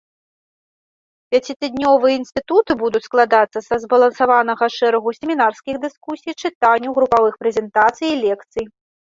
[1.33, 8.65] Пяцітыднёвыя інстытуты будуць складацца са збалансаванага шэрагу семінарскіх дыскусій, чытанняў, групавых прэзентацый і лекцый.